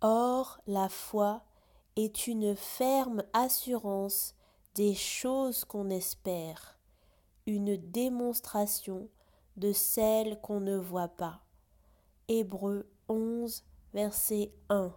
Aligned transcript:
Or, 0.00 0.60
la 0.66 0.88
foi 0.88 1.42
est 1.96 2.28
une 2.28 2.54
ferme 2.54 3.24
assurance 3.32 4.34
des 4.76 4.94
choses 4.94 5.64
qu'on 5.64 5.90
espère, 5.90 6.78
une 7.46 7.76
démonstration 7.76 9.08
de 9.56 9.72
celles 9.72 10.40
qu'on 10.40 10.60
ne 10.60 10.76
voit 10.76 11.08
pas. 11.08 11.40
Hébreux 12.28 12.88
11, 13.08 13.64
verset 13.92 14.52
1. 14.68 14.92